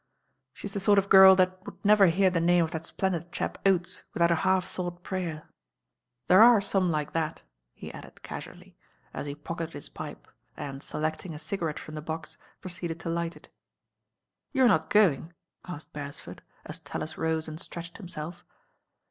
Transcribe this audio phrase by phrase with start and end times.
[0.51, 3.63] She's the sort of girl that would never hear the name of that splendid chap
[3.63, 5.47] Gates without a half thought prayer.
[6.25, 7.43] There are some like that,"
[7.75, 8.73] he added cas ually,
[9.13, 10.27] as he pocketed his pipe
[10.57, 13.49] and, selecting a ciga rette from the box, proceeded to light it.
[14.51, 15.33] "You're not going?"
[15.65, 18.43] asked Beresford, as Tallis rose and stretched himself.